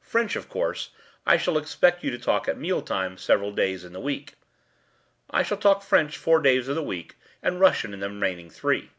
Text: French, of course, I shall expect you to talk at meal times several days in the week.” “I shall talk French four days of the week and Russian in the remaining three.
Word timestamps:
French, 0.00 0.34
of 0.34 0.48
course, 0.48 0.90
I 1.24 1.36
shall 1.36 1.56
expect 1.56 2.02
you 2.02 2.10
to 2.10 2.18
talk 2.18 2.48
at 2.48 2.58
meal 2.58 2.82
times 2.82 3.22
several 3.22 3.52
days 3.52 3.84
in 3.84 3.92
the 3.92 4.00
week.” 4.00 4.34
“I 5.30 5.44
shall 5.44 5.56
talk 5.56 5.84
French 5.84 6.16
four 6.18 6.40
days 6.40 6.66
of 6.66 6.74
the 6.74 6.82
week 6.82 7.14
and 7.44 7.60
Russian 7.60 7.94
in 7.94 8.00
the 8.00 8.08
remaining 8.08 8.50
three. 8.50 8.90